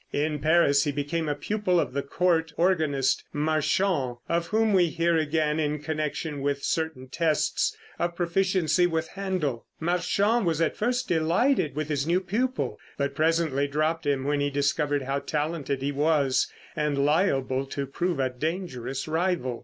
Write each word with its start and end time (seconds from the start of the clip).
In 0.13 0.39
Paris 0.39 0.83
he 0.83 0.91
became 0.91 1.29
a 1.29 1.35
pupil 1.35 1.79
of 1.79 1.93
the 1.93 2.01
court 2.01 2.51
organist 2.57 3.23
Marchand, 3.33 4.17
of 4.27 4.47
whom 4.47 4.73
we 4.73 4.87
hear 4.87 5.15
again 5.15 5.59
in 5.59 5.77
connection 5.77 6.41
with 6.41 6.63
certain 6.63 7.07
tests 7.07 7.77
of 7.99 8.15
proficiency 8.15 8.87
with 8.87 9.09
Händel. 9.09 9.65
Marchand 9.79 10.47
was 10.47 10.59
at 10.59 10.75
first 10.75 11.07
delighted 11.07 11.75
with 11.75 11.87
his 11.89 12.07
new 12.07 12.19
pupil, 12.19 12.79
but 12.97 13.13
presently 13.13 13.67
dropped 13.67 14.07
him 14.07 14.23
when 14.23 14.39
he 14.39 14.49
discovered 14.49 15.03
how 15.03 15.19
talented 15.19 15.83
he 15.83 15.91
was, 15.91 16.51
and 16.75 17.05
liable 17.05 17.67
to 17.67 17.85
prove 17.85 18.19
a 18.19 18.27
dangerous 18.31 19.07
rival. 19.07 19.59